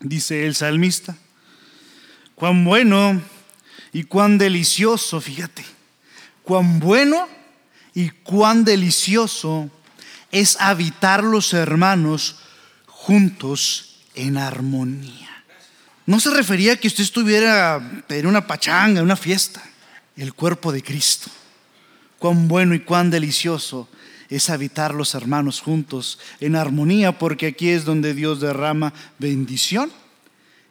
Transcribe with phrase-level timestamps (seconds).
[0.00, 1.16] dice el salmista.
[2.34, 3.20] Cuán bueno
[3.92, 5.64] y cuán delicioso, fíjate,
[6.42, 7.28] cuán bueno
[7.94, 9.70] y cuán delicioso
[10.30, 12.40] es habitar los hermanos
[12.86, 15.44] juntos en armonía.
[16.04, 19.62] No se refería a que usted estuviera en una pachanga, en una fiesta,
[20.16, 21.30] el cuerpo de Cristo.
[22.18, 23.88] Cuán bueno y cuán delicioso
[24.28, 29.90] es habitar los hermanos juntos en armonía, porque aquí es donde Dios derrama bendición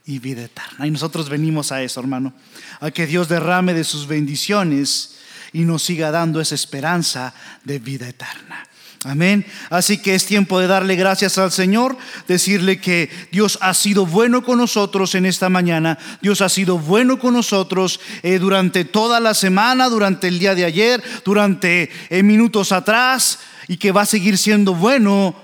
[0.05, 0.87] y vida eterna.
[0.87, 2.33] Y nosotros venimos a eso, hermano,
[2.79, 5.15] a que Dios derrame de sus bendiciones
[5.53, 8.67] y nos siga dando esa esperanza de vida eterna.
[9.05, 9.45] Amén.
[9.69, 11.95] Así que es tiempo de darle gracias al Señor,
[12.27, 15.99] decirle que Dios ha sido bueno con nosotros en esta mañana.
[16.23, 20.65] Dios ha sido bueno con nosotros eh, durante toda la semana, durante el día de
[20.65, 25.35] ayer, durante eh, minutos atrás y que va a seguir siendo bueno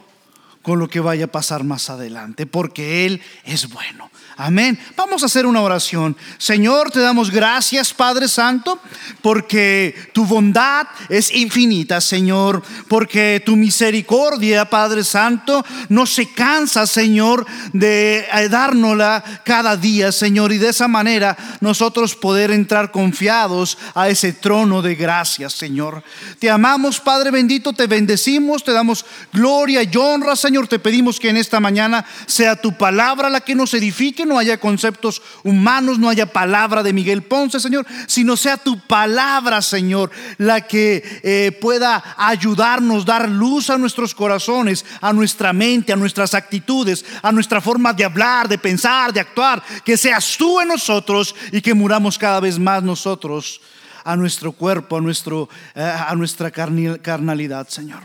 [0.61, 4.11] con lo que vaya a pasar más adelante, porque Él es bueno.
[4.43, 4.79] Amén.
[4.95, 6.17] Vamos a hacer una oración.
[6.39, 8.79] Señor, te damos gracias, Padre Santo,
[9.21, 17.45] porque tu bondad es infinita, Señor, porque tu misericordia, Padre Santo, no se cansa, Señor,
[17.73, 24.09] de eh, dárnosla cada día, Señor, y de esa manera nosotros poder entrar confiados a
[24.09, 26.03] ese trono de gracias, Señor.
[26.39, 30.67] Te amamos, Padre bendito, te bendecimos, te damos gloria y honra, Señor.
[30.67, 34.57] Te pedimos que en esta mañana sea tu palabra la que nos edifique no haya
[34.57, 40.61] conceptos humanos, no haya palabra de Miguel Ponce, Señor, sino sea tu palabra, Señor, la
[40.61, 47.03] que eh, pueda ayudarnos, dar luz a nuestros corazones, a nuestra mente, a nuestras actitudes,
[47.21, 51.61] a nuestra forma de hablar, de pensar, de actuar, que seas tú en nosotros y
[51.61, 53.59] que muramos cada vez más nosotros
[54.05, 57.99] a nuestro cuerpo, a, nuestro, eh, a nuestra carnalidad, Señor.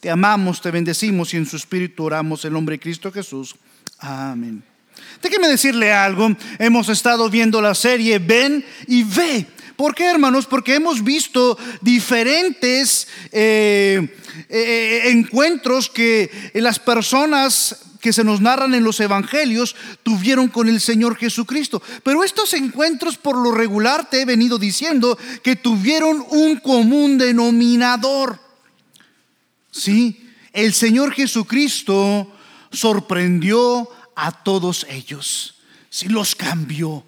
[0.00, 3.54] Te amamos, te bendecimos y en su espíritu oramos el nombre de Cristo Jesús.
[3.98, 4.62] Amén.
[5.22, 6.36] Déjeme decirle algo.
[6.58, 9.46] Hemos estado viendo la serie Ven y Ve.
[9.76, 10.46] ¿Por qué, hermanos?
[10.46, 14.16] Porque hemos visto diferentes eh,
[14.48, 20.80] eh, encuentros que las personas que se nos narran en los evangelios tuvieron con el
[20.80, 21.82] Señor Jesucristo.
[22.02, 28.40] Pero estos encuentros por lo regular te he venido diciendo que tuvieron un común denominador.
[29.70, 32.32] Sí, el Señor Jesucristo
[32.72, 35.54] sorprendió a todos ellos.
[35.90, 37.02] si los cambió.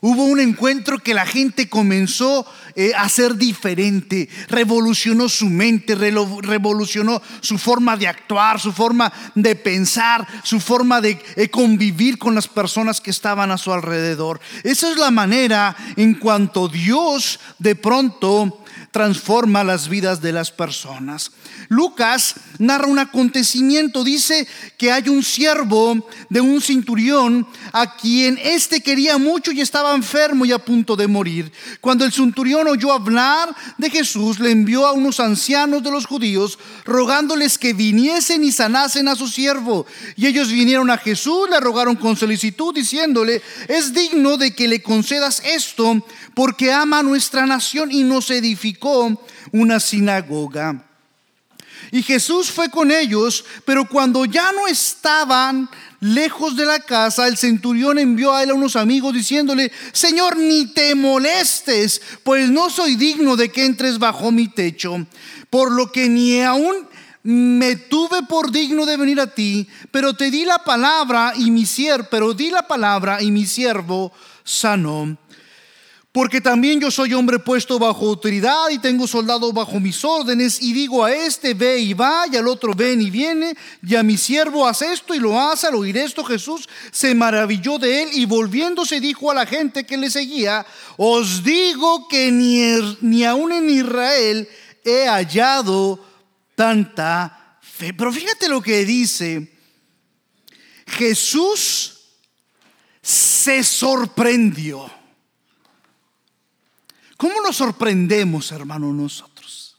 [0.00, 7.22] Hubo un encuentro que la gente comenzó eh, a ser diferente, revolucionó su mente, revolucionó
[7.40, 12.46] su forma de actuar, su forma de pensar, su forma de eh, convivir con las
[12.46, 14.40] personas que estaban a su alrededor.
[14.64, 18.64] Esa es la manera en cuanto Dios de pronto
[18.96, 21.30] transforma las vidas de las personas.
[21.68, 24.48] Lucas narra un acontecimiento, dice
[24.78, 30.46] que hay un siervo de un cinturión a quien éste quería mucho y estaba enfermo
[30.46, 31.52] y a punto de morir.
[31.82, 36.58] Cuando el cinturión oyó hablar de Jesús, le envió a unos ancianos de los judíos
[36.86, 39.84] rogándoles que viniesen y sanasen a su siervo.
[40.16, 44.82] Y ellos vinieron a Jesús, le rogaron con solicitud diciéndole, es digno de que le
[44.82, 46.02] concedas esto
[46.32, 48.85] porque ama a nuestra nación y nos edificó
[49.52, 50.82] una sinagoga.
[51.92, 55.68] Y Jesús fue con ellos, pero cuando ya no estaban
[56.00, 60.66] lejos de la casa, el centurión envió a él a unos amigos diciéndole, Señor, ni
[60.66, 65.06] te molestes, pues no soy digno de que entres bajo mi techo,
[65.48, 66.74] por lo que ni aún
[67.22, 71.66] me tuve por digno de venir a ti, pero te di la palabra y mi
[71.66, 74.12] siervo, pero di la palabra y mi siervo
[74.44, 75.16] sanó.
[76.16, 80.72] Porque también yo soy hombre puesto bajo autoridad y tengo soldados bajo mis órdenes y
[80.72, 83.54] digo a este ve y va y al otro ven y viene
[83.86, 87.78] y a mi siervo hace esto y lo hace al oír esto Jesús se maravilló
[87.78, 90.64] de él y volviéndose dijo a la gente que le seguía
[90.96, 94.48] os digo que ni, er, ni aún en Israel
[94.86, 96.02] he hallado
[96.54, 97.92] tanta fe.
[97.92, 99.52] Pero fíjate lo que dice
[100.86, 101.92] Jesús
[103.02, 104.95] se sorprendió.
[107.16, 109.76] ¿Cómo nos sorprendemos, hermano, nosotros?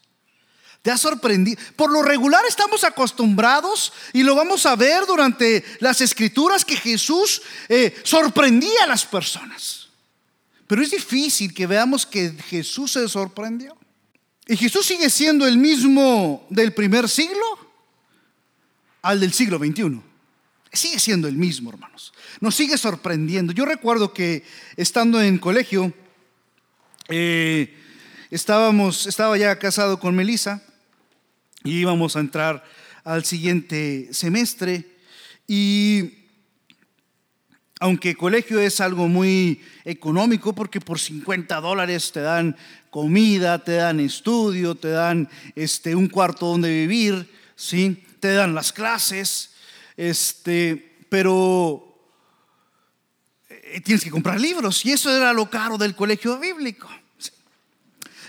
[0.82, 1.62] ¿Te ha sorprendido?
[1.76, 7.42] Por lo regular estamos acostumbrados y lo vamos a ver durante las escrituras que Jesús
[7.68, 9.90] eh, sorprendía a las personas.
[10.66, 13.78] Pero es difícil que veamos que Jesús se sorprendió.
[14.48, 17.44] Y Jesús sigue siendo el mismo del primer siglo
[19.02, 20.02] al del siglo XXI.
[20.72, 22.14] Sigue siendo el mismo, hermanos.
[22.40, 23.52] Nos sigue sorprendiendo.
[23.52, 24.44] Yo recuerdo que
[24.76, 25.94] estando en colegio,
[27.10, 27.74] eh,
[28.32, 30.62] estábamos, estaba ya casado con Melissa
[31.64, 32.64] y íbamos a entrar
[33.04, 34.86] al siguiente semestre
[35.48, 36.14] y
[37.80, 42.58] aunque colegio es algo muy económico porque por 50 dólares te dan
[42.90, 48.04] comida, te dan estudio, te dan este, un cuarto donde vivir, ¿sí?
[48.20, 49.52] te dan las clases,
[49.96, 51.88] este, pero
[53.50, 56.90] eh, tienes que comprar libros y eso era lo caro del colegio bíblico.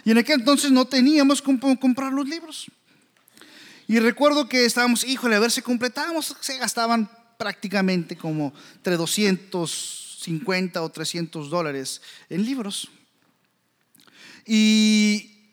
[0.08, 2.70] Y en aquel entonces no teníamos cómo comprar los libros.
[3.86, 10.82] Y recuerdo que estábamos, híjole, a ver si completábamos, se gastaban prácticamente como entre 250
[10.82, 12.00] o 300 dólares
[12.30, 12.88] en libros.
[14.46, 15.52] Y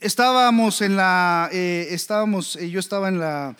[0.00, 3.56] estábamos en la, eh, estábamos, eh, yo estaba en la,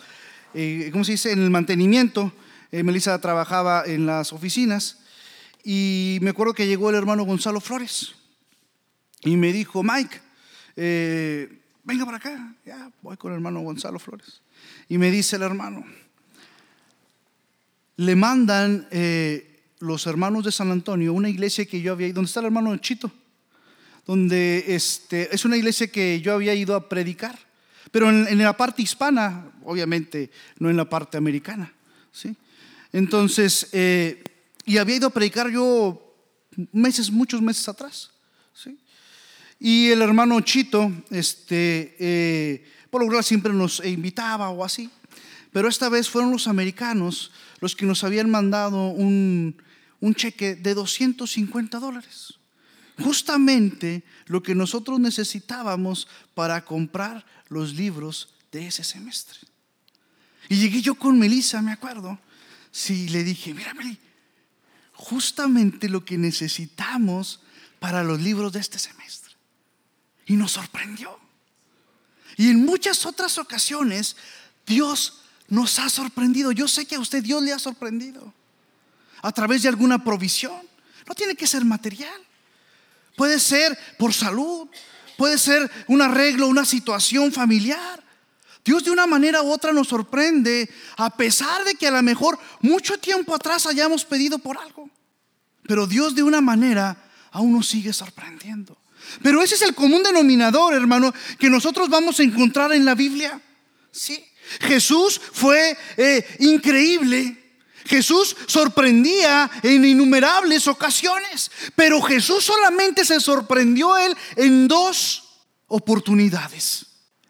[0.53, 1.31] eh, ¿cómo se dice?
[1.31, 2.33] En el mantenimiento.
[2.73, 4.97] Melissa trabajaba en las oficinas
[5.63, 8.18] y me acuerdo que llegó el hermano Gonzalo Flores
[9.23, 10.19] y me dijo, Mike,
[11.83, 12.55] venga para acá.
[12.65, 14.41] Ya, voy con el hermano Gonzalo Flores.
[14.87, 15.85] Y me dice el hermano,
[17.97, 22.27] le mandan eh, los hermanos de San Antonio una iglesia que yo había ido, donde
[22.27, 23.11] está el hermano Chito,
[24.05, 27.37] donde este, es una iglesia que yo había ido a predicar,
[27.91, 31.73] pero en, la parte hispana, obviamente, no en la parte americana.
[32.11, 32.35] ¿sí?
[32.93, 34.23] Entonces, eh,
[34.65, 36.15] y había ido a predicar yo
[36.71, 38.11] meses, muchos meses atrás.
[39.59, 44.89] Y el hermano Chito, este, eh, por lo general siempre nos invitaba o así,
[45.51, 49.55] pero esta vez fueron los americanos los que nos habían mandado un,
[50.15, 52.35] cheque de 250 dólares.
[52.99, 59.39] Justamente lo que nosotros necesitábamos para comprar los libros de ese semestre.
[60.47, 62.17] Y llegué yo con Melissa, me acuerdo,
[62.71, 63.97] sí, le dije, mira Meli,
[64.93, 67.41] justamente lo que necesitamos
[67.79, 69.28] para los libros de este semestre.
[70.29, 71.19] Y nos sorprendió.
[72.37, 74.15] Y en muchas otras ocasiones
[74.65, 76.51] Dios nos ha sorprendido.
[76.51, 78.31] Yo sé que a usted Dios le ha sorprendido
[79.23, 80.61] a través de alguna provisión.
[81.07, 82.21] No tiene que ser material.
[83.15, 84.69] Puede ser por salud,
[85.17, 88.01] puede ser un arreglo, una situación familiar.
[88.63, 92.37] Dios de una manera u otra nos sorprende a pesar de que a lo mejor
[92.61, 94.89] mucho tiempo atrás hayamos pedido por algo.
[95.63, 98.78] Pero Dios de una manera aún nos sigue sorprendiendo.
[99.21, 103.39] Pero ese es el común denominador, hermano, que nosotros vamos a encontrar en la Biblia.
[103.91, 104.23] Sí.
[104.61, 107.35] Jesús fue eh, increíble.
[107.85, 115.23] Jesús sorprendía en innumerables ocasiones, pero Jesús solamente se sorprendió él en dos
[115.67, 116.85] oportunidades.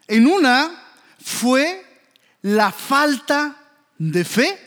[0.06, 0.82] En una
[1.22, 1.84] fue
[2.42, 3.56] la falta
[3.96, 4.58] de fe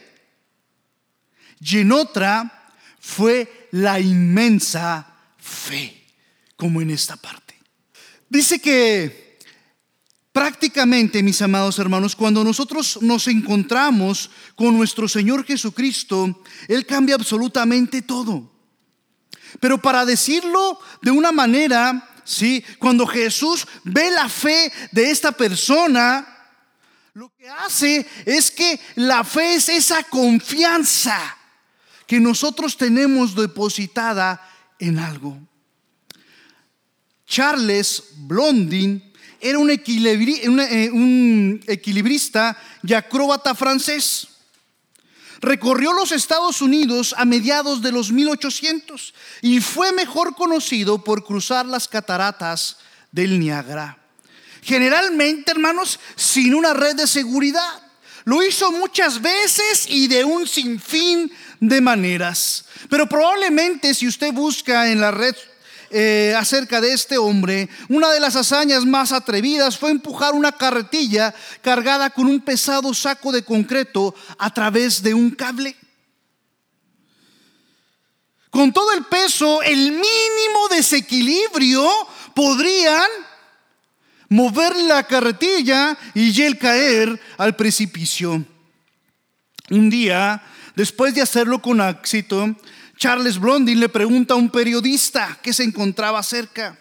[1.60, 5.07] y en otra fue la inmensa
[5.38, 6.02] fe,
[6.55, 7.55] como en esta parte.
[8.29, 9.23] Dice que
[10.33, 18.01] Prácticamente, mis amados hermanos, cuando nosotros nos encontramos con nuestro Señor Jesucristo, Él cambia absolutamente
[18.01, 18.51] todo.
[19.59, 22.65] Pero para decirlo de una manera, ¿sí?
[22.79, 26.27] Cuando Jesús ve la fe de esta persona,
[27.13, 31.19] lo que hace es que la fe es esa confianza
[32.07, 34.41] que nosotros tenemos depositada
[34.79, 35.39] en algo.
[37.33, 44.27] Charles Blondin era un, eh, un equilibrista y acróbata francés.
[45.41, 51.65] Recorrió los Estados Unidos a mediados de los 1800 y fue mejor conocido por cruzar
[51.65, 52.77] las cataratas
[53.12, 53.98] del Niágara.
[54.62, 57.81] Generalmente, hermanos, sin una red de seguridad.
[58.25, 62.65] Lo hizo muchas veces y de un sinfín de maneras.
[62.91, 65.36] Pero probablemente si usted busca en la red
[65.93, 71.33] eh, acerca de este hombre, una de las hazañas más atrevidas fue empujar una carretilla
[71.62, 75.75] cargada con un pesado saco de concreto a través de un cable.
[78.50, 81.88] Con todo el peso, el mínimo desequilibrio
[82.33, 83.07] podrían
[84.29, 88.43] mover la carretilla y él caer al precipicio.
[89.69, 90.43] Un día,
[90.75, 92.55] después de hacerlo con éxito,
[92.97, 96.77] Charles Blondin le pregunta a un periodista que se encontraba cerca,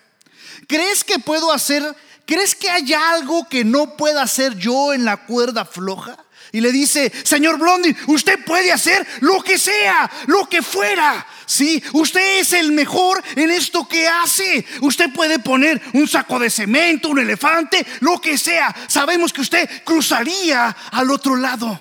[0.69, 1.83] ¿crees que puedo hacer,
[2.26, 6.16] crees que hay algo que no pueda hacer yo en la cuerda floja?
[6.54, 11.26] Y le dice, señor Blondin, usted puede hacer lo que sea, lo que fuera.
[11.47, 14.64] Sí, usted es el mejor en esto que hace.
[14.83, 18.75] Usted puede poner un saco de cemento, un elefante, lo que sea.
[18.87, 21.81] Sabemos que usted cruzaría al otro lado.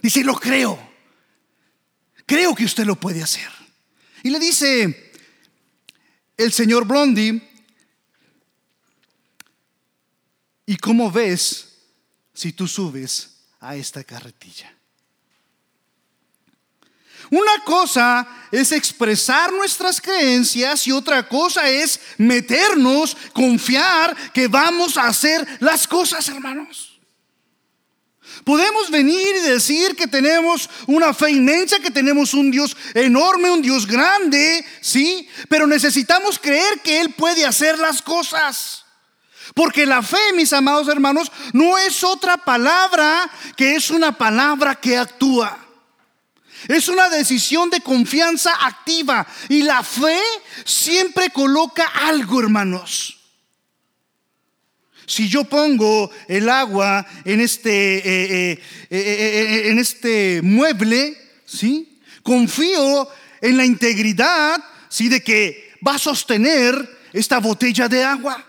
[0.00, 0.87] Dice, lo creo.
[2.28, 3.48] Creo que usted lo puede hacer.
[4.22, 5.12] Y le dice
[6.36, 7.40] el señor Blondie,
[10.66, 11.78] ¿y cómo ves
[12.34, 13.30] si tú subes
[13.60, 14.70] a esta carretilla?
[17.30, 25.06] Una cosa es expresar nuestras creencias y otra cosa es meternos, confiar que vamos a
[25.06, 26.97] hacer las cosas, hermanos.
[28.44, 33.62] Podemos venir y decir que tenemos una fe inmensa, que tenemos un Dios enorme, un
[33.62, 38.84] Dios grande, sí, pero necesitamos creer que Él puede hacer las cosas.
[39.54, 44.96] Porque la fe, mis amados hermanos, no es otra palabra que es una palabra que
[44.96, 45.58] actúa.
[46.66, 49.26] Es una decisión de confianza activa.
[49.48, 50.20] Y la fe
[50.64, 53.17] siempre coloca algo, hermanos.
[55.08, 58.58] Si yo pongo el agua en este, eh, eh,
[58.90, 61.98] eh, en este mueble, ¿sí?
[62.22, 63.08] confío
[63.40, 65.08] en la integridad ¿sí?
[65.08, 68.44] de que va a sostener esta botella de agua.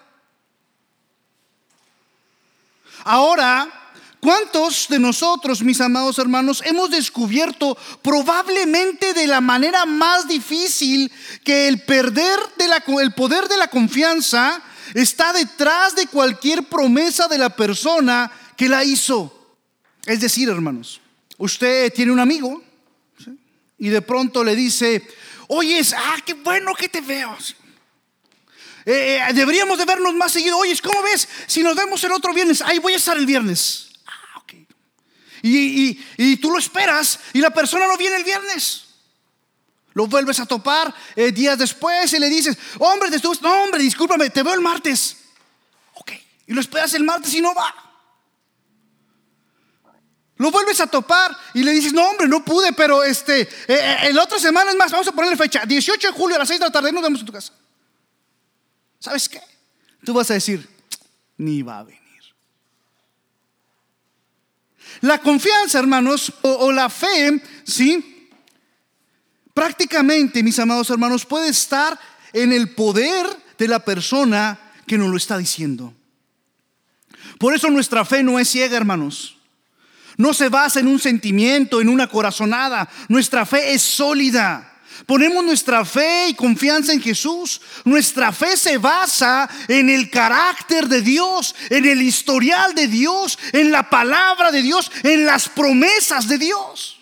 [3.05, 3.75] Ahora,
[4.19, 11.09] ¿Cuántos de nosotros, mis amados hermanos, hemos descubierto probablemente de la manera más difícil
[11.45, 12.37] que el perder
[12.99, 14.61] el poder de la confianza
[14.93, 19.57] está detrás de cualquier promesa de la persona que la hizo?
[20.05, 21.01] Es decir, hermanos,
[21.37, 22.63] usted tiene un amigo
[23.77, 25.07] y de pronto le dice,
[25.47, 27.37] oye, ah, qué bueno que te veo.
[28.85, 30.57] Eh, eh, deberíamos de vernos más seguido.
[30.57, 31.27] Oye, ¿cómo ves?
[31.47, 33.89] Si nos vemos el otro viernes, ahí voy a estar el viernes.
[35.41, 38.88] Y, tú lo esperas y la persona no viene el viernes.
[39.93, 43.09] Lo vuelves a topar eh, días después y le dices, hombre,
[43.41, 45.17] no, hombre, discúlpame, te veo el martes.
[45.95, 46.11] Ok,
[46.47, 47.73] y lo esperas el martes y no va.
[50.37, 53.97] Lo vuelves a topar y le dices, no, hombre, no pude, pero este, eh, eh,
[54.03, 56.61] el otra semana es más, vamos a ponerle fecha, 18 de julio a las 6
[56.61, 57.51] de la tarde, nos vemos en tu casa.
[58.99, 59.41] ¿Sabes qué?
[60.05, 60.65] Tú vas a decir,
[61.37, 61.99] ni va a venir.
[65.01, 68.18] La confianza, hermanos, o, la fe, ¿sí?
[69.53, 71.99] Prácticamente, mis amados hermanos, puede estar
[72.33, 73.25] en el poder
[73.57, 75.93] de la persona que nos lo está diciendo.
[77.37, 79.37] Por eso nuestra fe no es ciega, hermanos.
[80.17, 82.89] No se basa en un sentimiento, en una corazonada.
[83.07, 84.65] Nuestra fe es sólida.
[85.05, 87.61] Ponemos nuestra fe y confianza en Jesús.
[87.85, 93.71] Nuestra fe se basa en el carácter de Dios, en el historial de Dios, en
[93.71, 96.98] la palabra de Dios, en las promesas de Dios.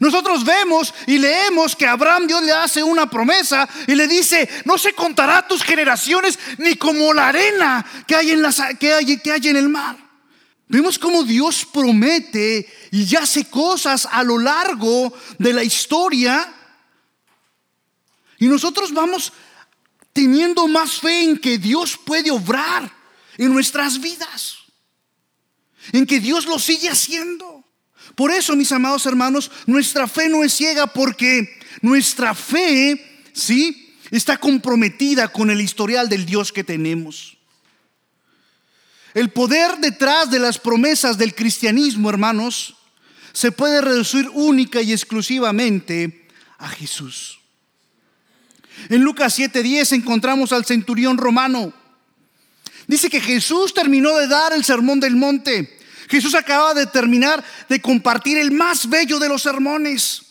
[0.00, 4.78] Nosotros vemos y leemos que Abraham Dios le hace una promesa y le dice, no
[4.78, 8.42] se contará tus generaciones ni como la arena que hay en,
[8.78, 9.96] que hay, que hay en el mar.
[10.66, 16.52] Vemos cómo Dios promete y hace cosas a lo largo de la historia
[18.38, 19.32] y nosotros vamos
[20.12, 22.90] teniendo más fe en que Dios puede obrar
[23.36, 24.56] en nuestras vidas,
[25.92, 27.53] en que Dios lo sigue haciendo.
[28.14, 33.94] Por eso, mis amados hermanos, nuestra fe no es ciega porque nuestra fe, ¿sí?
[34.10, 37.36] Está comprometida con el historial del Dios que tenemos.
[39.14, 42.76] El poder detrás de las promesas del cristianismo, hermanos,
[43.32, 46.28] se puede reducir única y exclusivamente
[46.58, 47.40] a Jesús.
[48.88, 51.72] En Lucas 7:10 encontramos al centurión romano.
[52.86, 55.78] Dice que Jesús terminó de dar el sermón del monte.
[56.08, 60.22] Jesús acaba de terminar de compartir el más bello de los sermones.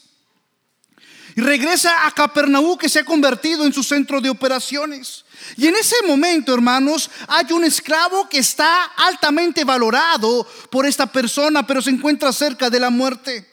[1.36, 5.26] Y regresa a Capernaú que se ha convertido en su centro de operaciones.
[5.58, 11.66] Y en ese momento, hermanos, hay un esclavo que está altamente valorado por esta persona,
[11.66, 13.50] pero se encuentra cerca de la muerte.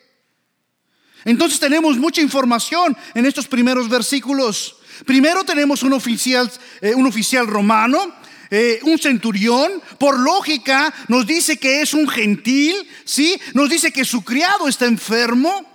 [1.25, 4.77] Entonces tenemos mucha información en estos primeros versículos.
[5.07, 6.51] Primero tenemos un oficial,
[6.81, 8.15] eh, un oficial romano,
[8.51, 13.41] eh, un centurión, por lógica nos dice que es un gentil, ¿sí?
[13.55, 15.67] Nos dice que su criado está enfermo.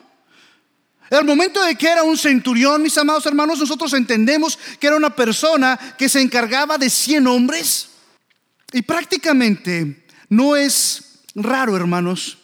[1.09, 5.15] Al momento de que era un centurión, mis amados hermanos, nosotros entendemos que era una
[5.15, 7.89] persona que se encargaba de 100 hombres.
[8.73, 12.39] Y prácticamente no es raro, hermanos,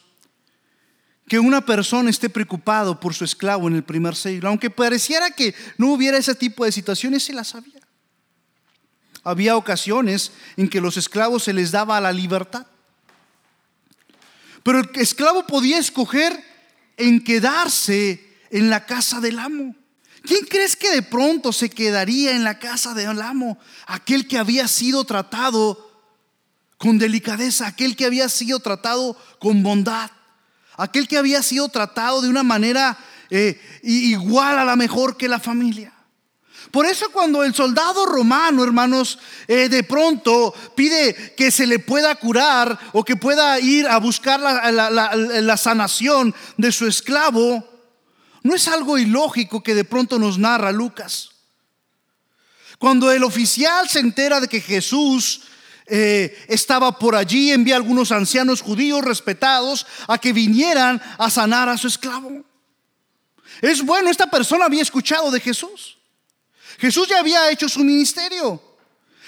[1.27, 5.53] que una persona esté preocupado por su esclavo en el primer siglo, aunque pareciera que
[5.77, 7.80] no hubiera ese tipo de situaciones, se las había.
[9.23, 12.65] Había ocasiones en que los esclavos se les daba la libertad.
[14.63, 16.43] Pero el esclavo podía escoger
[16.97, 19.75] en quedarse en la casa del amo.
[20.23, 23.57] ¿Quién crees que de pronto se quedaría en la casa del amo?
[23.87, 25.89] Aquel que había sido tratado
[26.77, 30.11] con delicadeza, aquel que había sido tratado con bondad
[30.81, 32.97] aquel que había sido tratado de una manera
[33.29, 35.93] eh, igual a la mejor que la familia.
[36.69, 42.13] Por eso cuando el soldado romano, hermanos, eh, de pronto pide que se le pueda
[42.15, 47.67] curar o que pueda ir a buscar la, sanación de su esclavo,
[48.43, 51.29] No es algo ilógico que de pronto nos narra Lucas.
[52.79, 55.41] Cuando el oficial se entera de que Jesús
[55.85, 61.69] eh, estaba por allí, envía a algunos ancianos judíos respetados a que vinieran a sanar
[61.69, 62.43] a su esclavo.
[63.61, 66.00] Es bueno, esta persona había escuchado de Jesús.
[66.81, 68.59] Jesús ya había hecho su ministerio.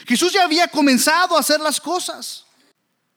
[0.08, 2.46] Jesús ya había comenzado a hacer las cosas.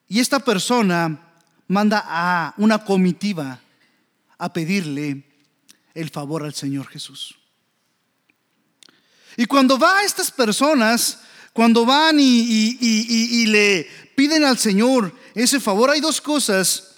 [0.06, 1.18] Y esta persona
[1.66, 3.58] manda a una comitiva
[4.36, 5.24] a pedirle
[5.94, 7.34] el favor al Señor Jesús.
[9.38, 11.20] Y cuando va a estas personas,
[11.54, 16.96] cuando van y, le piden al Señor ese favor, hay dos cosas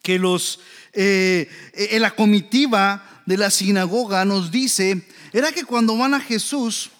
[0.00, 0.60] que los
[0.92, 6.90] eh, en la comitiva de la sinagoga nos dice, era que cuando van a Jesús,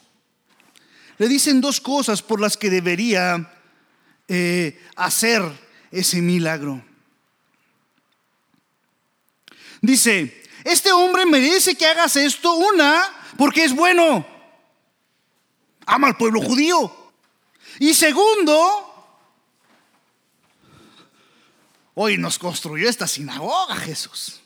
[1.19, 3.53] le dicen dos cosas por las que debería
[4.29, 5.43] eh, hacer
[5.91, 6.85] ese milagro.
[9.81, 13.03] Dice, este hombre merece que hagas esto, una,
[13.39, 14.27] porque es bueno,
[15.87, 17.13] ama al pueblo judío.
[17.79, 19.23] Y segundo,
[21.95, 24.41] hoy nos construyó esta sinagoga Jesús.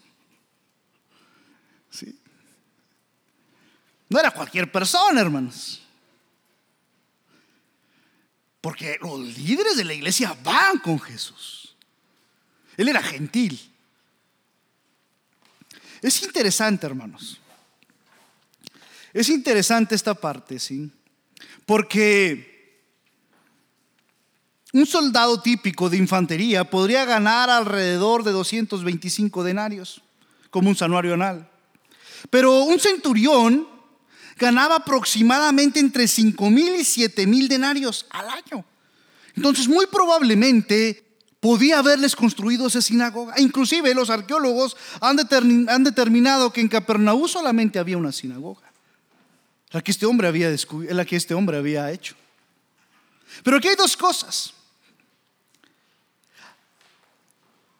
[4.10, 5.80] No era cualquier persona, hermanos.
[8.60, 11.74] Porque los líderes de la iglesia van con Jesús.
[12.76, 13.58] Él era gentil.
[16.02, 17.40] Es interesante, hermanos.
[19.12, 20.90] Es interesante esta parte, ¿sí?
[21.64, 22.82] Porque
[24.72, 30.02] un soldado típico de infantería podría ganar alrededor de 225 denarios,
[30.50, 31.48] como un sanuario anal.
[32.28, 33.79] Pero un centurión
[34.40, 38.64] ganaba aproximadamente entre 5 mil y 7 mil denarios al año.
[39.36, 41.04] Entonces, muy probablemente
[41.40, 43.34] podía haberles construido esa sinagoga.
[43.36, 45.18] E inclusive los arqueólogos han,
[45.68, 48.72] han, determinado que en Capernaú solamente había una sinagoga,
[49.70, 50.50] la que este hombre había,
[50.88, 52.16] la que este hombre había hecho.
[53.44, 54.54] Pero aquí hay dos cosas.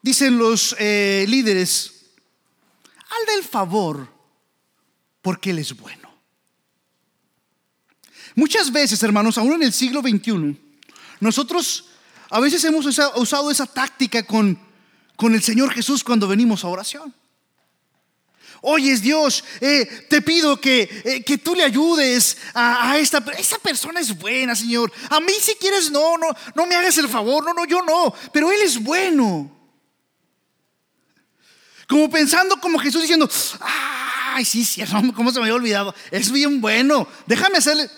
[0.03, 2.05] Dicen los eh, líderes,
[3.11, 4.09] al del favor,
[5.21, 6.00] porque Él es bueno.
[8.35, 10.59] Muchas veces, hermanos, aún en el siglo XXI,
[11.21, 11.87] nosotros
[12.31, 14.59] a veces hemos usado esa táctica con,
[15.17, 17.15] con el Señor Jesús cuando venimos a oración.
[18.63, 23.59] Oyes Dios, eh, te pido que, eh, que, tú le ayudes a, a, esta esa
[23.59, 24.93] persona es buena, Señor.
[25.09, 28.15] A mí si quieres no, no, no me hagas el favor, no, no, yo no,
[28.33, 29.51] pero él es bueno.
[31.89, 33.29] Como pensando como Jesús diciendo,
[33.61, 34.83] ay, sí, sí,
[35.17, 35.95] ¿cómo se me había olvidado?
[36.11, 37.91] Es bien bueno, déjame hacerle.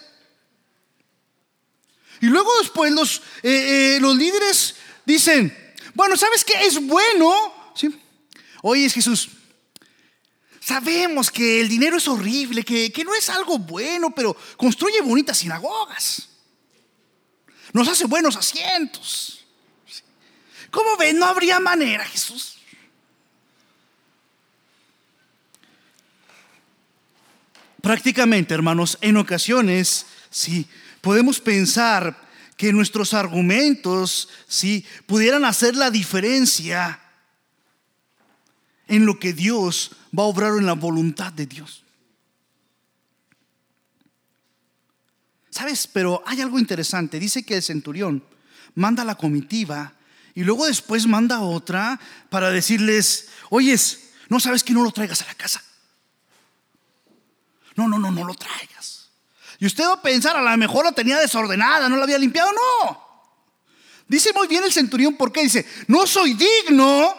[2.22, 6.54] Y luego después los, eh, eh, los líderes dicen, bueno, ¿sabes qué?
[6.64, 7.52] Es bueno.
[7.74, 7.90] ¿Sí?
[8.62, 9.28] Oye, Jesús,
[10.60, 15.38] sabemos que el dinero es horrible, que, que no es algo bueno, pero construye bonitas
[15.38, 16.28] sinagogas.
[17.72, 19.44] Nos hace buenos asientos.
[20.70, 21.18] ¿Cómo ven?
[21.18, 22.56] No habría manera, Jesús.
[27.80, 30.68] Prácticamente, hermanos, en ocasiones, sí,
[31.02, 32.16] podemos pensar
[32.56, 37.00] que nuestros argumentos, si pudieran hacer la diferencia
[38.86, 41.84] en lo que Dios va a obrar en la voluntad de Dios.
[45.50, 45.86] ¿Sabes?
[45.86, 47.18] Pero hay algo interesante.
[47.18, 48.24] Dice que el centurión
[48.74, 49.94] manda a la comitiva
[50.34, 55.26] y luego después manda otra para decirles, oyes, no sabes que no lo traigas a
[55.26, 55.62] la casa.
[57.76, 59.01] No, no, no, no lo traigas.
[59.62, 62.50] Y usted va a pensar, a lo mejor la tenía desordenada, no la había limpiado.
[62.50, 63.00] No.
[64.08, 67.14] Dice muy bien el centurión porque dice, no soy digno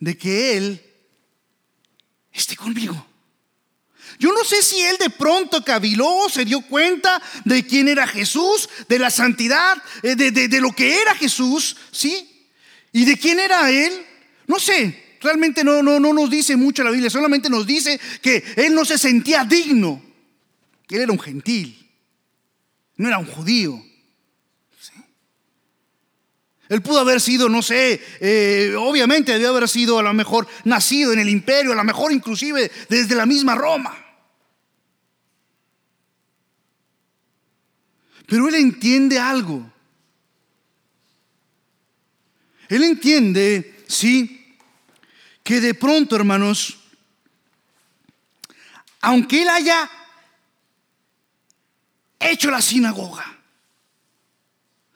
[0.00, 0.94] de que él
[2.32, 3.06] esté conmigo.
[4.18, 8.68] Yo no sé si él de pronto caviló, se dio cuenta de quién era Jesús,
[8.88, 12.48] de la santidad, eh, de, de, lo que era Jesús, ¿sí?
[12.90, 14.04] Y de quién era él.
[14.48, 18.42] No sé, realmente no, no, no nos dice mucho la Biblia, solamente nos dice que
[18.56, 20.02] él no se sentía digno.
[20.88, 21.90] Él era un gentil,
[22.96, 23.82] no era un judío.
[26.68, 31.12] Él pudo haber sido, no sé, eh, obviamente debió haber sido a lo mejor nacido
[31.12, 33.96] en el imperio, a lo mejor inclusive desde la misma Roma.
[38.26, 39.72] Pero él entiende algo.
[42.68, 44.56] Él entiende, sí,
[45.44, 46.78] que de pronto, hermanos,
[49.00, 49.88] aunque él haya
[52.18, 53.24] hecho la sinagoga.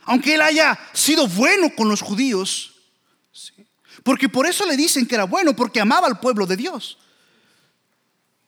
[0.04, 2.66] Aunque él haya sido bueno con los judíos,
[4.02, 6.96] Porque por eso le dicen que era bueno, porque amaba al pueblo de Dios.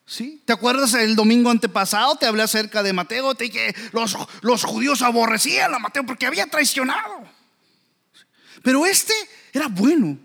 [0.06, 0.42] ¿Sí?
[0.46, 2.16] ¿Te acuerdas el domingo antepasado?
[2.16, 6.46] Te hablé acerca de Mateo, te dije, los, los judíos aborrecían a Mateo porque había
[6.46, 7.28] traicionado.
[8.62, 9.12] Pero este
[9.52, 10.18] era bueno.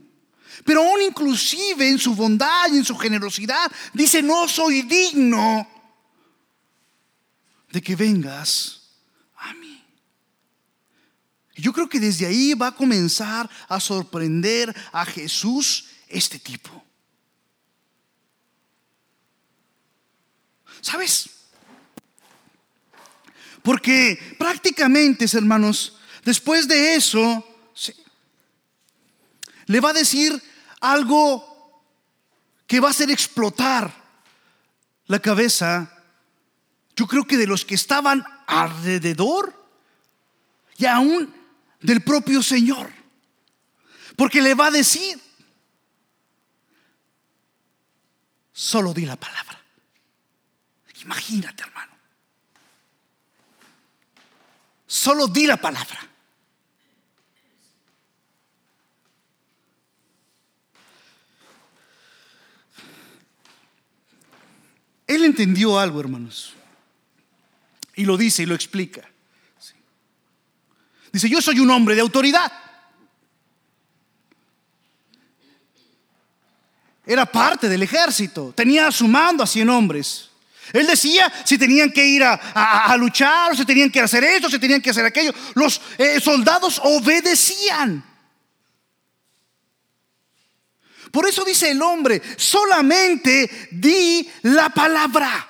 [0.63, 5.67] Pero aún inclusive en su bondad y en su generosidad, dice, no soy digno
[7.77, 8.81] de que vengas
[9.35, 9.85] a mí.
[11.57, 16.83] Yo creo que desde ahí va a comenzar a sorprender a Jesús este tipo.
[20.81, 21.29] ¿Sabes?
[23.61, 27.45] Porque prácticamente, hermanos, después de eso,
[29.67, 30.41] le va a decir
[30.81, 31.83] algo
[32.65, 33.93] que va a hacer explotar
[35.05, 35.93] la cabeza,
[36.97, 39.53] yo creo que de los que estaban alrededor
[40.77, 41.31] y aún
[41.79, 42.91] del propio Señor.
[44.15, 45.21] Porque le va a decir,
[48.51, 49.61] solo di la palabra.
[51.03, 51.93] Imagínate, hermano.
[54.87, 55.99] Solo di la palabra.
[65.05, 66.56] Él entendió algo, hermanos.
[67.97, 69.01] Y lo dice y lo explica.
[71.11, 72.51] Dice, yo soy un hombre de autoridad.
[77.05, 78.53] Era parte del ejército.
[78.55, 80.29] Tenía a su mando a 100 hombres.
[80.73, 84.59] Él decía si tenían que ir a, luchar, o si tenían que hacer esto, si
[84.59, 85.33] tenían que hacer aquello.
[85.55, 88.03] Los eh, soldados obedecían.
[91.09, 95.49] Por eso dice el hombre, solamente di la palabra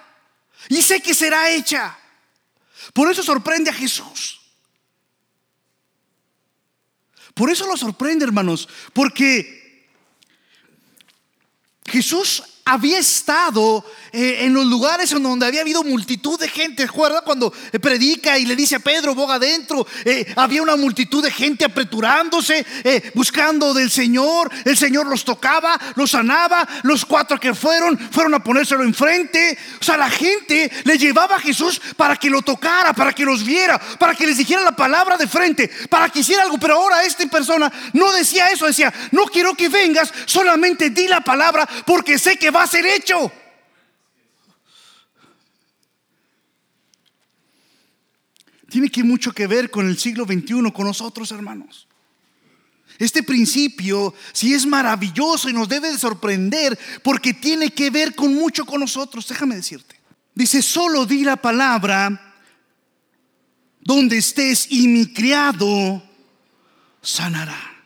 [0.69, 1.97] y sé que será hecha.
[2.93, 4.39] Por eso sorprende a Jesús.
[7.33, 9.87] Por eso lo sorprende, hermanos, porque
[11.85, 16.85] Jesús había estado eh, en los lugares en donde había habido multitud de gente.
[16.85, 19.87] ¿Recuerda cuando eh, predica y le dice a Pedro, boga adentro?
[20.03, 22.65] Eh, había una multitud de gente apreturándose,
[23.13, 24.51] buscando del Señor.
[24.65, 26.67] El Señor los tocaba, los sanaba.
[26.83, 29.57] Los cuatro que fueron, fueron a ponérselo enfrente.
[29.79, 33.45] O sea, la gente le llevaba a Jesús para que lo tocara, para que los
[33.45, 36.57] viera, para que les dijera la palabra de frente, para que hiciera algo.
[36.57, 41.21] Pero ahora esta persona no decía eso, decía, no quiero que vengas, solamente di la
[41.21, 43.31] palabra porque sé que va a ser hecho.
[48.69, 51.87] Tiene que mucho que ver con el siglo XXI, con nosotros, hermanos.
[52.99, 58.33] Este principio sí es maravilloso y nos debe de sorprender porque tiene que ver con
[58.33, 59.27] mucho con nosotros.
[59.27, 59.95] Déjame decirte.
[60.33, 62.35] Dice, solo di la palabra
[63.79, 66.03] donde estés y mi criado
[67.01, 67.77] sanará.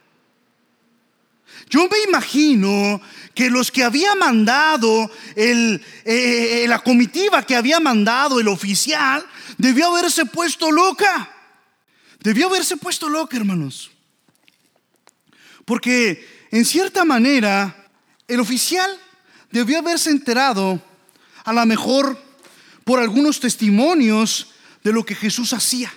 [1.70, 3.02] Yo me imagino
[3.34, 9.26] que los que había mandado, el, eh, la comitiva que había mandado el oficial,
[9.58, 11.32] debió haberse puesto loca.
[12.20, 13.92] Debió haberse puesto loca, hermanos.
[15.66, 17.90] Porque en cierta manera,
[18.28, 18.92] el oficial
[19.52, 20.82] debió haberse enterado,
[21.44, 22.22] a lo mejor
[22.84, 24.52] por algunos testimonios
[24.84, 25.94] de lo que Jesús hacía.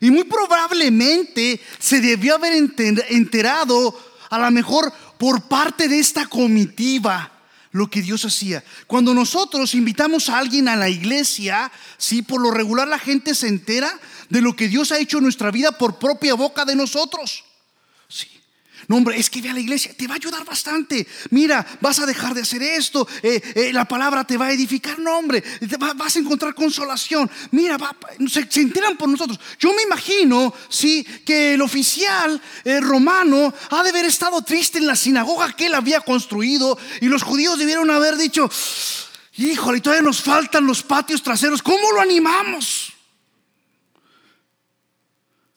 [0.00, 7.32] Y muy probablemente se debió haber enterado a lo mejor por parte de esta comitiva
[7.72, 8.64] lo que Dios hacía.
[8.86, 13.48] Cuando nosotros invitamos a alguien a la iglesia, sí, por lo regular la gente se
[13.48, 13.92] entera
[14.28, 17.44] de lo que Dios ha hecho en nuestra vida por propia boca de nosotros.
[18.90, 21.06] No, hombre, es que ve a la iglesia, te va a ayudar bastante.
[21.30, 24.98] Mira, vas a dejar de hacer esto, eh, eh, la palabra te va a edificar.
[24.98, 25.44] No, hombre,
[25.94, 27.30] vas a encontrar consolación.
[27.52, 27.78] Mira,
[28.28, 29.38] se, enteran por nosotros.
[29.60, 34.88] Yo me imagino, sí, que el oficial eh, romano ha de haber estado triste en
[34.88, 38.50] la sinagoga que él había construido y los judíos debieron haber dicho,
[39.36, 42.92] híjole, todavía nos faltan los patios traseros, ¿cómo lo animamos?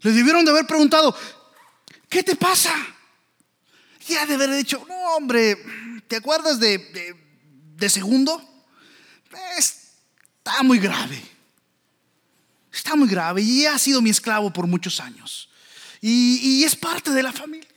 [0.02, 1.18] Le debieron de haber preguntado,
[2.08, 2.72] ¿qué te pasa?
[4.08, 5.58] Ya de haber dicho, no hombre,
[6.08, 7.16] ¿te acuerdas de,
[7.76, 8.42] de, segundo?
[9.58, 11.22] Está muy grave.
[12.72, 15.50] Está muy grave y ha sido mi esclavo por muchos años.
[16.02, 17.70] Y, es parte de la familia.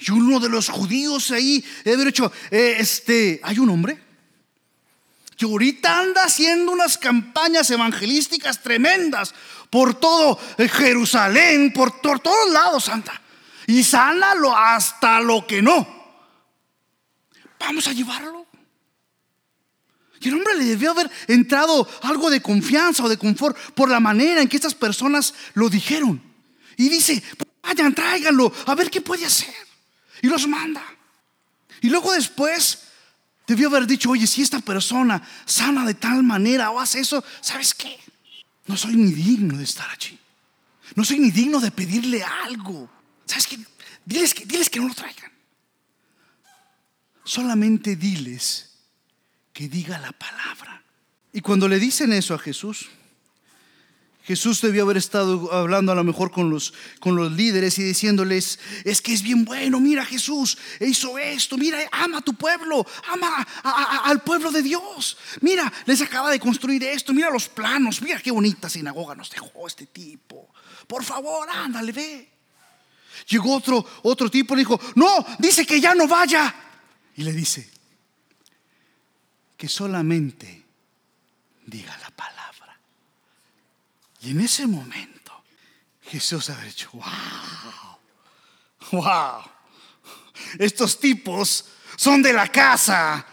[0.00, 4.02] Y uno de los judíos ahí, de haber dicho, eh, este, hay un hombre
[5.36, 9.34] que ahorita anda haciendo unas campañas evangelísticas tremendas
[9.70, 13.22] por todo Jerusalén, por, por todos lados, anda
[13.68, 15.86] y sánalo hasta lo que no.
[17.60, 18.46] Vamos a llevarlo.
[20.20, 24.00] Y el hombre le debió haber entrado algo de confianza o de confort por la
[24.00, 26.20] manera en que estas personas lo dijeron.
[26.78, 27.22] Y dice,
[27.62, 29.54] Vayan, tráiganlo, a ver qué puede hacer.
[30.22, 30.82] Y los manda.
[31.82, 32.84] Y luego después
[33.46, 37.74] debió haber dicho, oye, si esta persona sana de tal manera o hace eso, ¿sabes
[37.74, 37.98] qué?
[38.66, 40.18] No soy ni digno de estar allí.
[40.94, 42.88] No soy ni digno de pedirle algo.
[43.28, 43.58] ¿Sabes qué?
[44.04, 45.30] Diles que, diles que no lo traigan.
[47.24, 48.70] Solamente diles
[49.52, 50.82] que diga la palabra.
[51.32, 52.88] Y cuando le dicen eso a Jesús,
[54.28, 58.58] Jesús debió haber estado hablando a lo mejor con los, con los líderes y diciéndoles,
[58.84, 63.46] es que es bien bueno, mira Jesús hizo esto, mira, ama a tu pueblo, ama
[64.04, 68.30] al pueblo de Dios, mira, les acaba de construir esto, mira los planos, mira qué
[68.30, 70.52] bonita sinagoga nos dejó este tipo,
[70.86, 72.37] por favor, ándale, ve.
[73.26, 76.54] Llegó otro, otro tipo y dijo, no, dice que ya no vaya.
[77.16, 77.68] Y le dice,
[79.56, 80.64] que solamente
[81.66, 82.78] diga la palabra.
[84.20, 85.44] Y en ese momento
[86.02, 89.42] Jesús ha dicho, wow, wow,
[90.58, 93.26] estos tipos son de la casa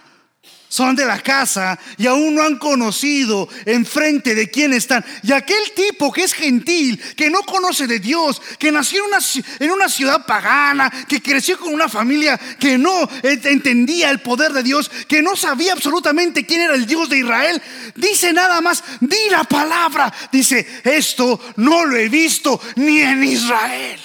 [0.75, 5.05] son de la casa y aún no han conocido enfrente de quién están.
[5.23, 9.19] Y aquel tipo que es gentil, que no conoce de Dios, que nació en una,
[9.59, 14.63] en una ciudad pagana, que creció con una familia que no entendía el poder de
[14.63, 17.61] Dios, que no sabía absolutamente quién era el Dios de Israel,
[17.95, 20.13] dice nada más, di la palabra.
[20.29, 23.99] Dice, esto no lo he visto ni en Israel.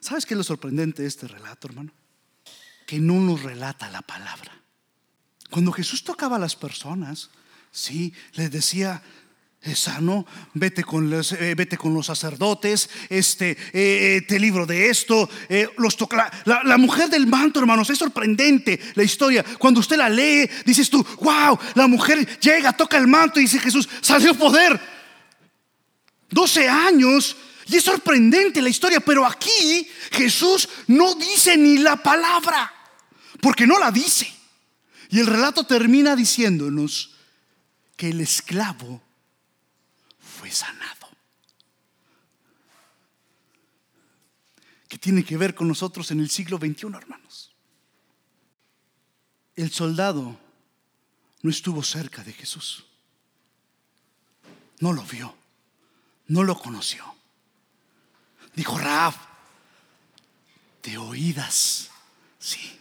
[0.00, 1.92] ¿Sabes qué es lo sorprendente de este relato, hermano?
[2.86, 4.61] Que no nos relata la palabra
[5.52, 7.28] cuando Jesús tocaba a las personas,
[7.70, 9.02] sí, les decía,
[9.60, 14.64] es sano, vete con los, eh, vete con los sacerdotes, este, eh, eh, te libro
[14.64, 15.28] de esto.
[15.76, 15.98] los
[16.46, 19.44] la, la, mujer del manto, hermanos, es sorprendente la historia.
[19.58, 23.58] Cuando usted la lee, dices tú, wow, la mujer llega, toca el manto y dice
[23.58, 24.80] Jesús, salió poder.
[26.30, 27.36] 12 años
[27.68, 32.72] y es sorprendente la historia, pero aquí Jesús no dice ni la palabra,
[33.38, 34.41] porque no la dice.
[35.12, 37.10] Y el relato termina diciéndonos
[37.98, 39.02] que el esclavo
[40.18, 41.10] fue sanado.
[44.88, 47.52] ¿Qué tiene que ver con nosotros en el siglo XXI, hermanos?
[49.54, 50.40] El soldado
[51.42, 52.86] no estuvo cerca de Jesús.
[54.80, 55.36] No lo vio,
[56.28, 57.04] no lo conoció.
[58.54, 59.12] Dijo Raab,
[60.82, 61.90] de oídas,
[62.38, 62.78] sí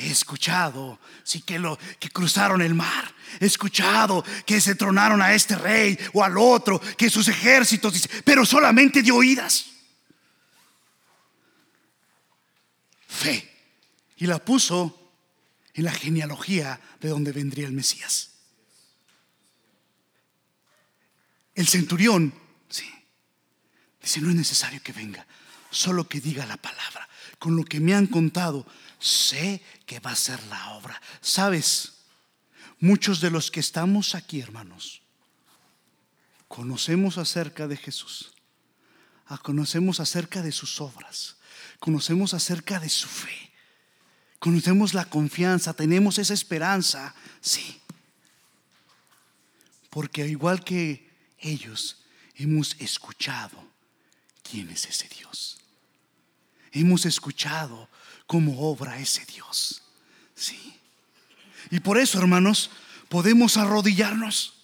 [0.00, 3.14] He escuchado, sí que lo que cruzaron el mar.
[3.38, 8.46] He escuchado que se tronaron a este rey o al otro, que sus ejércitos, pero
[8.46, 9.66] solamente de oídas.
[13.06, 13.46] Fe.
[14.16, 15.12] Y la puso
[15.74, 18.30] en la genealogía de donde vendría el Mesías.
[21.54, 22.32] El centurión,
[22.70, 22.90] sí,
[24.00, 25.26] dice, no es necesario que venga,
[25.70, 27.06] solo que diga la palabra.
[27.38, 28.66] Con lo que me han contado,
[29.00, 31.00] sé que va a ser la obra.
[31.20, 31.94] ¿Sabes?
[32.78, 35.02] Muchos de los que estamos aquí, hermanos,
[36.48, 38.32] conocemos acerca de Jesús,
[39.26, 41.36] ah, conocemos acerca de sus obras,
[41.78, 43.52] conocemos acerca de su fe,
[44.38, 47.80] conocemos la confianza, tenemos esa esperanza, sí.
[49.90, 52.02] Porque igual que ellos,
[52.36, 53.62] hemos escuchado
[54.42, 55.59] quién es ese Dios.
[56.72, 57.88] Hemos escuchado
[58.26, 59.82] cómo obra ese Dios.
[60.34, 60.74] Sí.
[61.70, 62.70] Y por eso, hermanos,
[63.08, 64.54] podemos arrodillarnos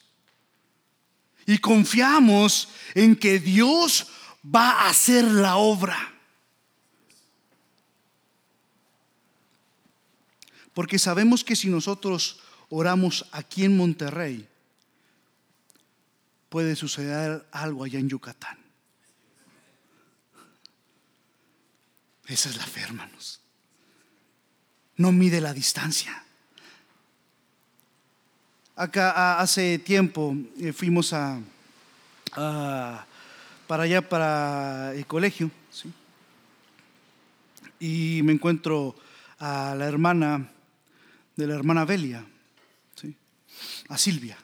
[1.47, 4.09] y confiamos en que Dios
[4.45, 6.15] va a hacer la obra.
[10.75, 14.47] Porque sabemos que si nosotros oramos aquí en Monterrey,
[16.49, 18.66] puede suceder algo allá en Yucatán.
[22.27, 23.41] Esa es la fe, hermanos
[24.97, 26.23] no mide la distancia.
[28.75, 31.41] Acá hace tiempo eh, fuimos a,
[33.67, 35.51] para allá, para el colegio,
[37.79, 38.97] y me encuentro
[39.39, 40.51] a la hermana
[41.37, 42.25] de la hermana Belia,
[43.89, 44.37] a Silvia.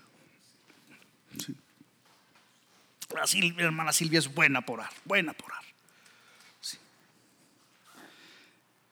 [3.14, 3.25] La,
[3.64, 5.62] hermana Silvia es buena por orar, buena por orar.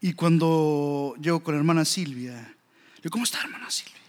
[0.00, 4.00] Y cuando llego con la hermana Silvia, le digo, ¿cómo está hermana Silvia?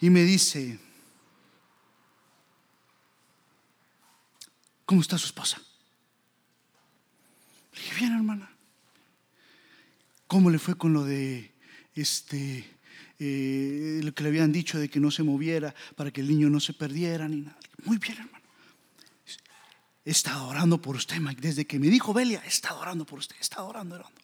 [0.00, 0.78] Y me dice,
[4.84, 5.60] ¿cómo está su esposa?
[7.72, 8.50] Le dije, bien hermana.
[10.26, 11.50] ¿Cómo le fue con lo de
[11.94, 12.64] este,
[13.18, 16.50] eh, lo que le habían dicho de que no se moviera para que el niño
[16.50, 17.58] no se perdiera ni nada?
[17.84, 18.44] Muy bien hermana.
[20.04, 21.40] he estado orando por usted, Mike.
[21.40, 24.20] Desde que me dijo Belia, he estado orando por usted, he estado orando, orando.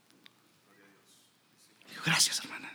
[2.04, 2.70] Gracias, hermana.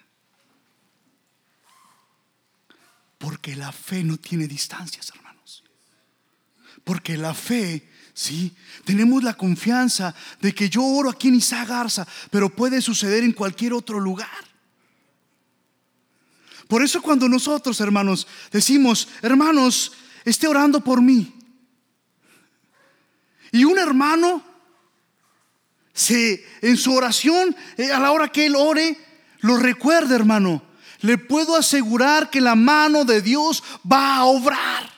[3.18, 5.64] Porque la fe no tiene distancias, hermanos.
[6.84, 12.08] Porque la fe, sí, tenemos la confianza de que yo oro aquí en Isaac Garza,
[12.32, 14.52] pero puede suceder en cualquier otro lugar.
[16.68, 19.92] Por eso cuando nosotros, hermanos, decimos, hermanos,
[20.24, 21.36] esté orando por mí.
[23.52, 24.44] Y un hermano
[25.94, 28.98] se en su oración, eh, a la hora que él ore,
[29.42, 34.90] lo recuerda, hermano le puedo asegurar que la mano de Dios va a obrar.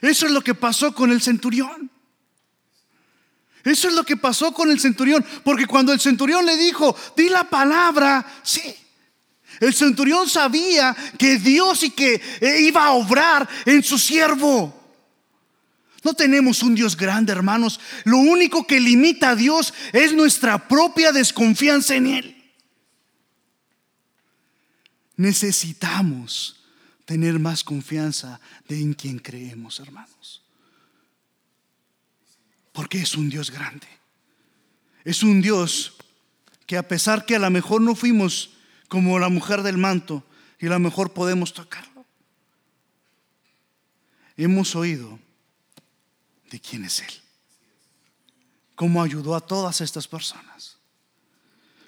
[0.00, 1.90] Eso es lo que pasó con el centurión.
[3.64, 5.24] Eso es lo que pasó con el centurión.
[5.44, 8.74] Porque cuando el centurión le dijo, di la palabra, sí.
[9.60, 14.74] El centurión sabía que Dios y que eh, iba a obrar en su siervo.
[16.04, 17.80] No tenemos un Dios grande, hermanos.
[18.04, 22.37] Lo único que limita a Dios es nuestra propia desconfianza en Él
[25.18, 26.56] necesitamos
[27.04, 30.42] tener más confianza de en quien creemos, hermanos.
[32.72, 33.88] Porque es un Dios grande.
[35.04, 35.96] Es un Dios
[36.66, 38.50] que a pesar que a lo mejor no fuimos
[38.88, 40.24] como la mujer del manto
[40.60, 42.06] y a lo mejor podemos tocarlo,
[44.36, 45.18] hemos oído
[46.50, 47.14] de quién es Él.
[48.76, 50.76] Cómo ayudó a todas estas personas.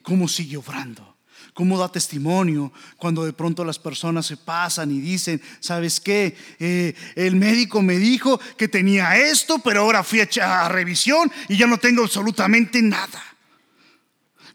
[0.03, 1.20] Cómo sigue obrando
[1.55, 6.37] cómo da testimonio cuando de pronto las personas se pasan y dicen, ¿sabes qué?
[6.59, 11.57] Eh, el médico me dijo que tenía esto, pero ahora fui a, a revisión y
[11.57, 13.23] ya no tengo absolutamente nada.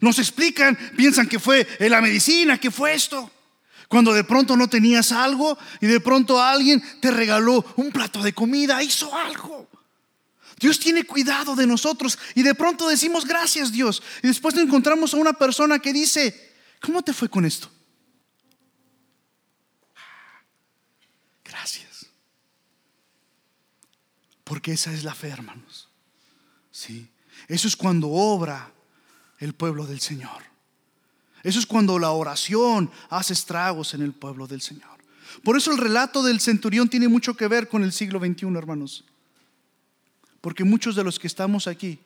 [0.00, 3.30] Nos explican, piensan que fue la medicina, que fue esto.
[3.88, 8.32] Cuando de pronto no tenías algo y de pronto alguien te regaló un plato de
[8.32, 9.68] comida, hizo algo.
[10.58, 14.02] Dios tiene cuidado de nosotros y de pronto decimos gracias Dios.
[14.22, 16.45] Y después encontramos a una persona que dice,
[16.80, 17.70] ¿Cómo te fue con esto?
[21.44, 22.06] Gracias.
[24.44, 25.88] Porque esa es la fe, hermanos.
[26.70, 27.10] Sí.
[27.48, 28.72] Eso es cuando obra
[29.38, 30.42] el pueblo del Señor.
[31.42, 34.96] Eso es cuando la oración hace estragos en el pueblo del Señor.
[35.42, 39.04] Por eso el relato del centurión tiene mucho que ver con el siglo XXI, hermanos.
[40.40, 41.98] Porque muchos de los que estamos aquí,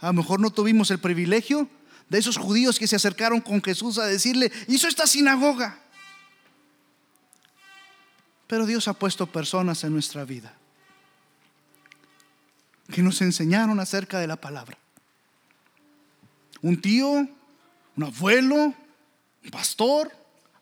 [0.00, 1.68] a lo mejor no tuvimos el privilegio
[2.12, 5.80] de esos judíos que se acercaron con Jesús a decirle, hizo esta sinagoga.
[8.46, 10.54] Pero Dios ha puesto personas en nuestra vida
[12.92, 14.76] que nos enseñaron acerca de la palabra.
[16.60, 20.12] Un tío, un abuelo, un pastor,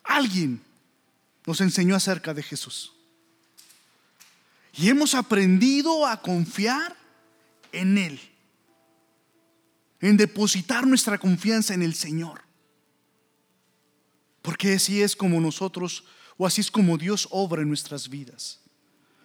[0.05, 0.63] alguien
[1.45, 2.93] nos enseñó acerca de Jesús.
[4.75, 6.95] Y hemos aprendido a confiar
[7.73, 8.21] en Él
[10.01, 12.43] en depositar nuestra confianza en el Señor.
[14.43, 16.05] Porque así es como nosotros,
[16.37, 18.61] o así es como Dios obra en nuestras vidas.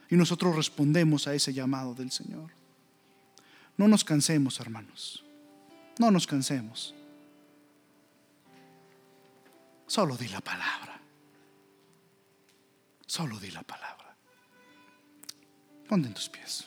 [0.09, 2.51] Y nosotros respondemos a ese llamado del Señor.
[3.77, 5.23] No nos cansemos, hermanos.
[5.97, 6.93] No nos cansemos.
[9.87, 10.99] Solo di la palabra.
[13.05, 14.15] Solo di la palabra.
[15.87, 16.65] Ponte en tus pies.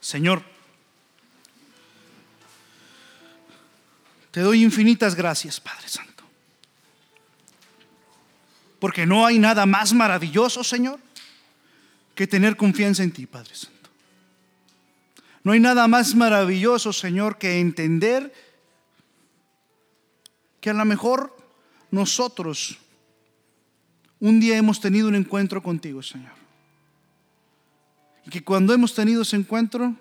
[0.00, 0.42] Señor,
[4.38, 6.22] Te doy infinitas gracias, Padre Santo.
[8.78, 11.00] Porque no hay nada más maravilloso, Señor,
[12.14, 13.90] que tener confianza en ti, Padre Santo.
[15.42, 18.32] No hay nada más maravilloso, Señor, que entender
[20.60, 21.36] que a lo mejor
[21.90, 22.78] nosotros
[24.20, 26.34] un día hemos tenido un encuentro contigo, Señor.
[28.24, 29.96] Y que cuando hemos tenido ese encuentro,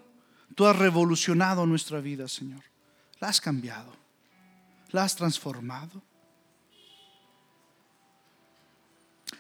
[0.54, 2.62] tú has revolucionado nuestra vida, Señor.
[3.20, 4.06] La has cambiado
[4.92, 6.02] la has transformado.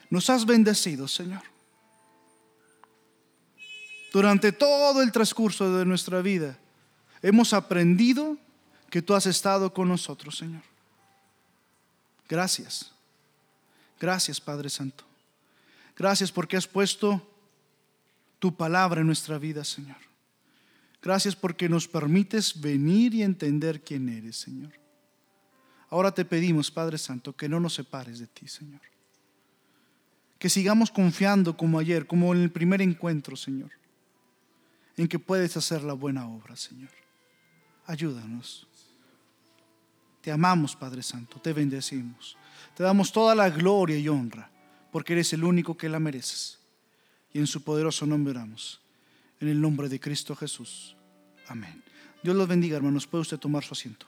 [0.09, 1.43] Nos has bendecido, Señor.
[4.13, 6.57] Durante todo el transcurso de nuestra vida
[7.21, 8.37] hemos aprendido
[8.89, 10.63] que tú has estado con nosotros, Señor.
[12.27, 12.91] Gracias.
[13.99, 15.03] Gracias, Padre Santo.
[15.95, 17.21] Gracias porque has puesto
[18.39, 19.97] tu palabra en nuestra vida, Señor.
[21.01, 24.86] Gracias porque nos permites venir y entender quién eres, Señor.
[25.89, 28.81] Ahora te pedimos, Padre Santo, que no nos separes de ti, Señor.
[30.37, 33.71] Que sigamos confiando como ayer, como en el primer encuentro, Señor,
[34.97, 36.89] en que puedes hacer la buena obra, Señor.
[37.85, 38.67] Ayúdanos.
[40.21, 42.35] Te amamos, Padre Santo, te bendecimos.
[42.75, 44.51] Te damos toda la gloria y honra,
[44.91, 46.59] porque eres el único que la mereces.
[47.33, 48.81] Y en su poderoso nombre oramos.
[49.39, 50.95] en el nombre de Cristo Jesús.
[51.47, 51.83] Amén.
[52.23, 53.05] Dios los bendiga, hermanos.
[53.05, 54.07] Puede usted tomar su asiento.